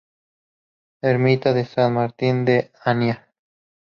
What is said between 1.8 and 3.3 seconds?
Martín de Ania.